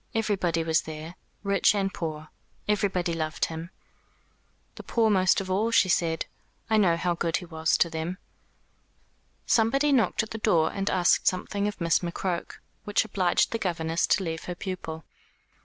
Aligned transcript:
Everybody 0.15 0.63
was 0.63 0.81
there 0.81 1.13
rich 1.43 1.75
and 1.75 1.93
poor. 1.93 2.29
Everybody 2.67 3.13
loved 3.13 3.45
him." 3.45 3.69
"The 4.73 4.81
poor 4.81 5.11
most 5.11 5.39
of 5.39 5.51
all," 5.51 5.69
she 5.69 5.89
said. 5.89 6.25
"I 6.71 6.77
know 6.77 6.97
how 6.97 7.13
good 7.13 7.37
he 7.37 7.45
was 7.45 7.77
to 7.77 7.87
them." 7.87 8.17
Somebody 9.45 9.91
knocked 9.91 10.23
at 10.23 10.31
the 10.31 10.39
door 10.39 10.71
and 10.73 10.89
asked 10.89 11.27
something 11.27 11.67
of 11.67 11.79
Miss 11.79 11.99
McCroke, 11.99 12.53
which 12.83 13.05
obliged 13.05 13.51
the 13.51 13.59
governess 13.59 14.07
to 14.07 14.23
leave 14.23 14.45
her 14.45 14.55
pupil. 14.55 15.03